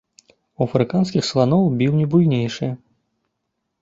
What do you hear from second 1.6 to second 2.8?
біўні буйнейшыя.